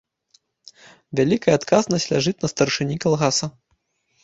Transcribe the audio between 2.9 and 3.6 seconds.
калгаса.